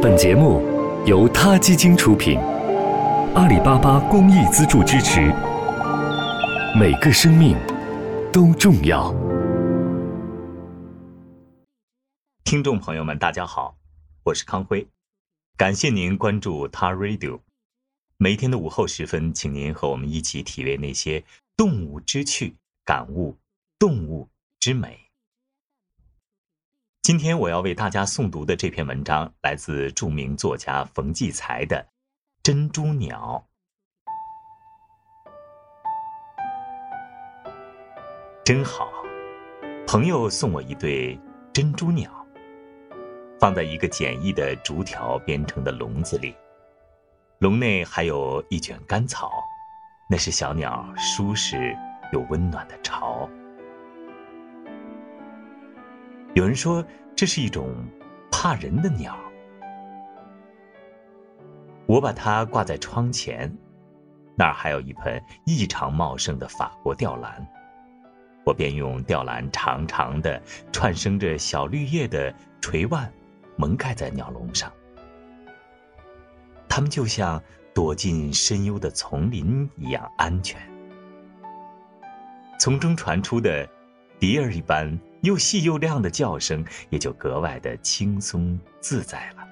[0.00, 0.62] 本节目
[1.08, 2.38] 由他基金出品，
[3.34, 5.22] 阿里巴巴公益资助支持。
[6.78, 7.56] 每个生命
[8.32, 9.12] 都重要。
[12.44, 13.76] 听众朋友们，大家好，
[14.22, 14.86] 我是康辉，
[15.56, 17.40] 感谢您关注他 Radio。
[18.18, 21.24] 每天的午后时分，请您和我们一起体味那些
[21.56, 22.54] 动物之趣，
[22.84, 23.36] 感悟
[23.80, 24.28] 动物
[24.60, 25.07] 之美。
[27.08, 31.78] 今天我要为大家诵读的这篇文章，来自著名作家冯骥才的
[32.42, 33.42] 《珍珠鸟》。
[38.44, 38.92] 真好，
[39.86, 41.18] 朋友送我一对
[41.50, 42.10] 珍珠鸟，
[43.40, 46.36] 放在一个简易的竹条编成的笼子里，
[47.38, 49.32] 笼内还有一卷干草，
[50.10, 51.74] 那是小鸟舒适
[52.12, 53.26] 又温暖的巢。
[56.38, 56.84] 有人说
[57.16, 57.74] 这是一种
[58.30, 59.18] 怕人的鸟，
[61.84, 63.52] 我把它挂在窗前，
[64.36, 67.44] 那儿还有一盆异常茂盛的法国吊兰，
[68.46, 73.12] 我便用吊兰长长的、串生着小绿叶的垂蔓
[73.56, 74.72] 蒙盖在鸟笼上，
[76.68, 77.42] 它们就像
[77.74, 80.60] 躲进深幽的丛林一样安全，
[82.60, 83.68] 从中传出的
[84.20, 84.96] 笛儿一般。
[85.22, 89.48] 又细又亮的叫声，也就格外的轻松自在了。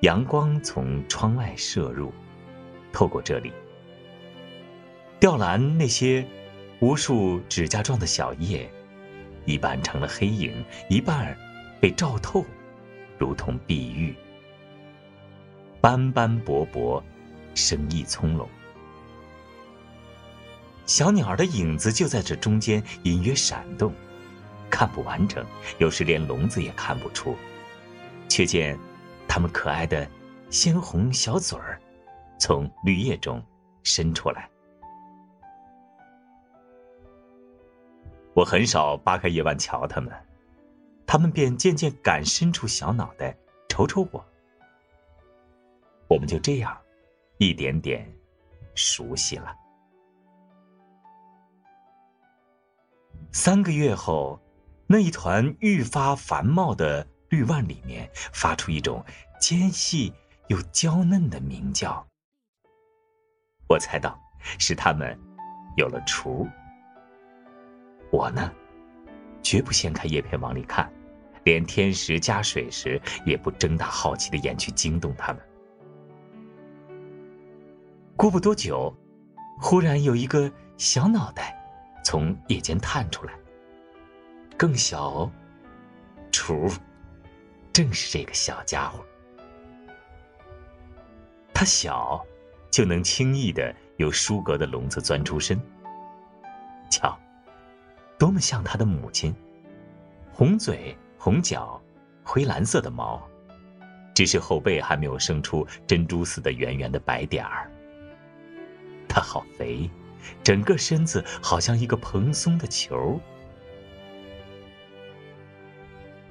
[0.00, 2.12] 阳光从窗外射入，
[2.92, 3.52] 透过这里，
[5.18, 6.24] 吊兰那些
[6.80, 8.70] 无数指甲状的小叶，
[9.46, 11.36] 一半成了黑影，一半
[11.80, 12.44] 被照透，
[13.18, 14.14] 如同碧玉，
[15.80, 17.02] 斑斑驳驳，
[17.54, 18.46] 生意葱茏。
[20.86, 23.92] 小鸟儿的影子就在这中间隐约闪动，
[24.70, 25.44] 看不完整，
[25.78, 27.36] 有时连笼子也看不出，
[28.28, 28.78] 却见
[29.26, 30.08] 它们可爱的
[30.48, 31.80] 鲜红小嘴儿
[32.38, 33.44] 从绿叶中
[33.82, 34.48] 伸出来。
[38.32, 40.12] 我很少扒开叶瓣瞧它们，
[41.04, 43.36] 它们便渐渐敢伸出小脑袋
[43.68, 44.24] 瞅瞅我。
[46.06, 46.78] 我们就这样
[47.38, 48.08] 一点点
[48.76, 49.52] 熟悉了。
[53.38, 54.40] 三个月后，
[54.86, 59.04] 那一团愈发繁茂的绿蔓里面发出一种
[59.38, 60.10] 尖细
[60.48, 62.04] 又娇嫩的鸣叫。
[63.68, 64.18] 我猜到
[64.58, 65.14] 是它们
[65.76, 66.48] 有了雏。
[68.10, 68.50] 我呢，
[69.42, 70.90] 绝不掀开叶片往里看，
[71.44, 75.42] 连天时加水时也不睁大好奇的眼去惊动它们。
[78.16, 78.96] 过不多久，
[79.60, 81.54] 忽然有一个小脑袋。
[82.06, 83.32] 从叶间探出来，
[84.56, 85.28] 更小，
[86.30, 86.70] 雏，
[87.72, 89.04] 正是这个小家伙。
[91.52, 92.24] 它小，
[92.70, 95.60] 就能轻易的由书阁的笼子钻出身。
[96.88, 97.18] 瞧，
[98.16, 99.34] 多么像它的母亲，
[100.32, 101.82] 红嘴、红脚、
[102.22, 103.20] 灰蓝色的毛，
[104.14, 107.68] 只是后背还没有生出珍珠似的圆圆的白点儿。
[109.08, 109.90] 它好肥。
[110.42, 113.20] 整个身子好像一个蓬松的球。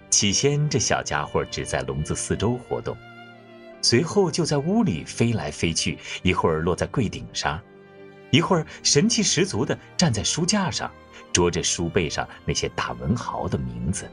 [0.09, 2.95] 起先，这小家伙只在笼子四周活动，
[3.81, 7.59] 随后就在屋里飞来飞去，一会儿落在柜顶上，
[8.31, 10.89] 一会儿神气十足的站在书架上，
[11.33, 14.09] 啄着书背上那些大文豪的名字，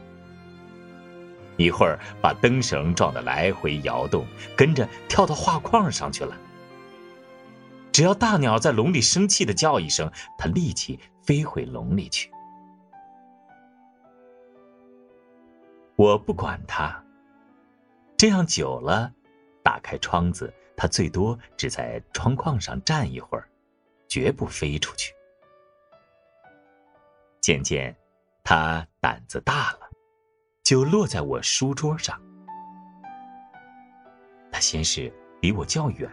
[1.55, 4.25] 一会儿把灯绳撞得来回摇动，
[4.57, 6.37] 跟着跳到画框上去了。
[7.93, 12.31] 只要大鸟在笼里生气的叫一声，它立即飞回笼里去。
[15.95, 17.01] 我不管它，
[18.17, 19.13] 这样久了，
[19.63, 23.47] 打开窗子，它最多只在窗框上站一会儿，
[24.09, 25.13] 绝不飞出去。
[27.41, 27.95] 渐渐，
[28.43, 29.81] 它胆子大了，
[30.63, 32.19] 就落在我书桌上。
[34.51, 36.09] 它先是离我较远。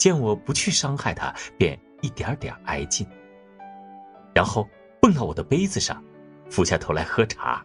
[0.00, 3.06] 见我不去伤害它，便一点点挨近，
[4.34, 4.66] 然后
[4.98, 6.02] 蹦到我的杯子上，
[6.48, 7.62] 俯下头来喝茶，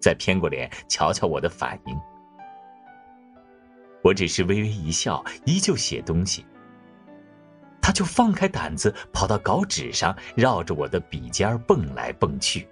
[0.00, 2.00] 再偏过脸瞧瞧我的反应。
[4.00, 6.46] 我只是微微一笑，依旧写东西。
[7.82, 12.68] 他就放开胆子跑到稿纸上，绕着我的笔尖蹦来蹦去，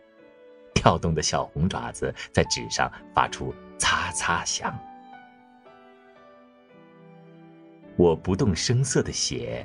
[0.72, 4.72] 跳动的小红爪子在纸上发出擦擦响。
[8.02, 9.64] 我不动声色的写，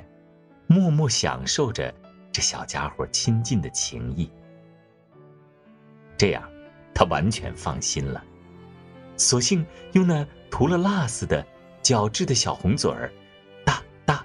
[0.68, 1.92] 默默享受着
[2.30, 4.30] 这小家伙亲近的情谊。
[6.16, 6.48] 这样，
[6.94, 8.24] 他完全放心了，
[9.16, 11.44] 索性用那涂了蜡似的
[11.82, 13.12] 角质的小红嘴儿，
[13.64, 14.24] 哒哒，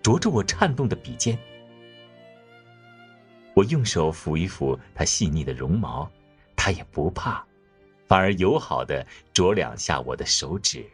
[0.00, 1.36] 啄着我颤动的笔尖。
[3.52, 6.08] 我用手抚一抚它细腻的绒毛，
[6.54, 7.44] 它也不怕，
[8.06, 10.88] 反而友好的啄两下我的手指。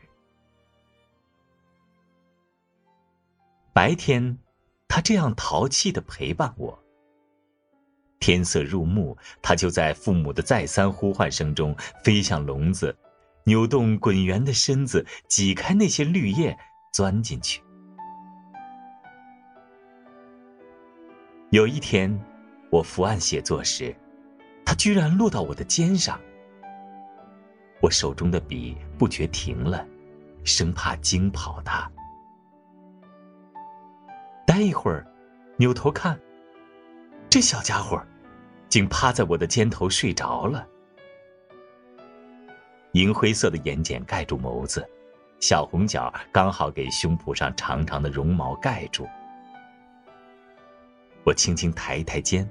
[3.81, 4.37] 白天，
[4.89, 6.79] 它这样淘气的陪伴我。
[8.19, 11.75] 天色入暮，它就在父母的再三呼唤声中
[12.05, 12.95] 飞向笼子，
[13.45, 16.55] 扭动滚圆的身子，挤开那些绿叶，
[16.93, 17.63] 钻进去。
[21.49, 22.21] 有一天。
[22.69, 23.97] 我伏案写作时，
[24.63, 26.21] 它居然落到我的肩上。
[27.81, 29.87] 我手中的笔不觉停了，
[30.45, 31.91] 生怕惊跑它。
[34.51, 35.07] 待一会儿，
[35.59, 36.19] 扭头看，
[37.29, 38.05] 这小家伙
[38.69, 40.67] 竟趴在我的肩头睡着了。
[42.95, 44.85] 银灰色的眼睑盖住眸子，
[45.39, 49.07] 小红角刚好给胸脯上长长的绒毛盖住。
[51.23, 52.45] 我轻轻抬一抬肩。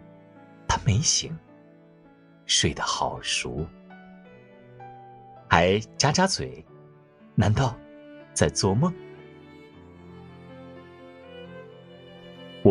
[0.70, 1.38] 他没醒，
[2.46, 3.68] 睡得好熟，
[5.50, 6.66] 还咂咂嘴，
[7.36, 7.76] 难道
[8.34, 8.94] 在做梦？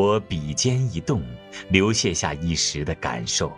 [0.08, 1.22] 我笔尖一动，
[1.68, 3.54] 流泻下一时的感受。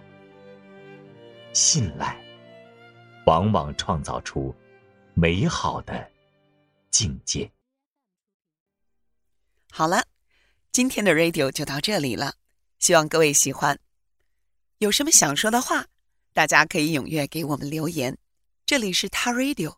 [1.52, 2.20] 信赖，
[3.24, 4.52] 往往创造出
[5.14, 6.10] 美好的
[6.90, 7.48] 境界。
[9.70, 10.04] 好了，
[10.72, 12.34] 今天的 radio 就到这里了，
[12.80, 13.78] 希望各位喜欢。
[14.78, 15.86] 有什么想说的话，
[16.32, 18.18] 大家可以踊跃给我们留言。
[18.66, 19.76] 这里是他 Radio，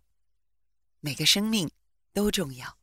[1.01, 1.71] 每个生命
[2.15, 2.79] 都重要。